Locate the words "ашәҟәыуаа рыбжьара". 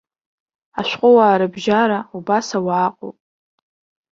0.79-1.99